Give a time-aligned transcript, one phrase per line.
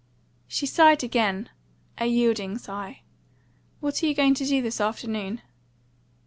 [0.47, 1.49] She sighed again
[1.99, 3.03] a yielding sigh.
[3.81, 5.43] "What are you going to do this afternoon?"